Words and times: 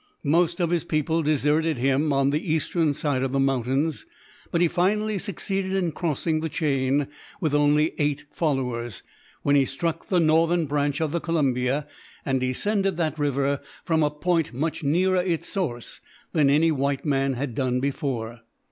Most 0.25 0.59
of 0.59 0.71
his 0.71 0.83
people 0.83 1.21
deserted 1.21 1.77
him 1.77 2.11
on 2.11 2.31
the 2.31 2.51
eastern 2.51 2.95
side 2.95 3.21
of 3.21 3.33
the 3.33 3.39
mountains; 3.39 4.07
but 4.49 4.59
he 4.59 4.67
finally 4.67 5.19
succeeded 5.19 5.73
in 5.73 5.91
crossing 5.91 6.39
the 6.39 6.49
chain, 6.49 7.07
with 7.39 7.53
only 7.53 7.93
eight 7.99 8.25
followers, 8.31 9.03
when 9.43 9.55
he 9.55 9.63
struck 9.63 10.07
the 10.07 10.19
northern 10.19 10.65
branch 10.65 11.01
of 11.01 11.11
the 11.11 11.21
Columbia, 11.21 11.85
and 12.25 12.39
descended 12.39 12.97
that 12.97 13.19
river 13.19 13.61
from 13.85 14.01
a 14.01 14.09
point 14.09 14.51
much 14.55 14.83
nearer 14.83 15.21
its 15.21 15.47
source 15.49 16.01
than 16.33 16.49
any 16.49 16.71
white 16.71 17.05
man 17.05 17.33
had 17.33 17.53
done 17.53 17.79
before. 17.79 18.41